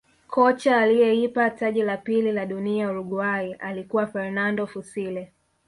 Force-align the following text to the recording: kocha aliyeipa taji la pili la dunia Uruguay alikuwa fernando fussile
kocha 0.27 0.77
aliyeipa 0.77 1.49
taji 1.49 1.83
la 1.83 1.97
pili 1.97 2.31
la 2.31 2.45
dunia 2.45 2.87
Uruguay 2.89 3.53
alikuwa 3.53 4.07
fernando 4.07 4.67
fussile 4.67 5.33